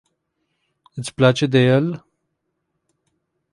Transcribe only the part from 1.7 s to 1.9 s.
el?